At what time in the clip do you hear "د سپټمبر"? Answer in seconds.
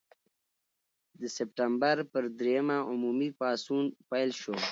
1.19-1.95